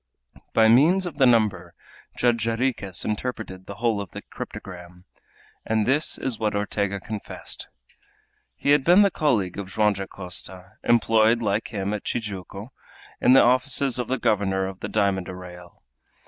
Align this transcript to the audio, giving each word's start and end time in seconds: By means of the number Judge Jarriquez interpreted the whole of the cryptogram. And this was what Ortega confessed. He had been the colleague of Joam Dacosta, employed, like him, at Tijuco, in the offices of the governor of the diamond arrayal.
By 0.53 0.67
means 0.67 1.05
of 1.05 1.17
the 1.17 1.27
number 1.27 1.75
Judge 2.17 2.43
Jarriquez 2.45 3.05
interpreted 3.05 3.67
the 3.67 3.75
whole 3.75 4.01
of 4.01 4.09
the 4.13 4.23
cryptogram. 4.23 5.03
And 5.63 5.85
this 5.85 6.17
was 6.17 6.39
what 6.39 6.55
Ortega 6.55 6.99
confessed. 6.99 7.67
He 8.55 8.71
had 8.71 8.83
been 8.83 9.03
the 9.03 9.11
colleague 9.11 9.59
of 9.59 9.69
Joam 9.69 9.93
Dacosta, 9.93 10.77
employed, 10.83 11.39
like 11.39 11.67
him, 11.67 11.93
at 11.93 12.03
Tijuco, 12.03 12.71
in 13.21 13.33
the 13.33 13.43
offices 13.43 13.99
of 13.99 14.07
the 14.07 14.17
governor 14.17 14.65
of 14.65 14.79
the 14.79 14.89
diamond 14.89 15.27
arrayal. 15.29 15.83